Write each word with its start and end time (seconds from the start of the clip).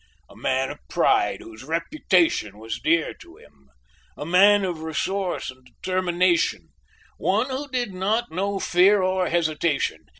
"A 0.31 0.35
man 0.35 0.71
of 0.71 0.79
pride 0.89 1.41
whose 1.41 1.63
reputation 1.63 2.57
was 2.57 2.79
dear 2.79 3.13
to 3.21 3.35
him; 3.37 3.69
a 4.17 4.25
man 4.25 4.65
of 4.65 4.81
resource 4.81 5.51
and 5.51 5.63
determination; 5.63 6.69
one 7.19 7.51
who 7.51 7.67
did 7.67 7.93
not 7.93 8.31
know 8.31 8.59
fear 8.59 9.03
or 9.03 9.29
hesitation. 9.29 10.05